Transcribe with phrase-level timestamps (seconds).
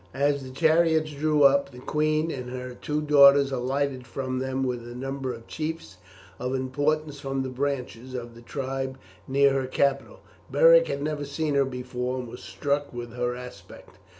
[0.15, 4.81] As the chariots drew up, the queen and her two daughters alighted from them, with
[4.87, 5.97] a number of chiefs
[6.39, 10.21] of importance from the branches of the tribe near her capital.
[10.49, 13.99] Beric had never seen her before, and was struck with her aspect.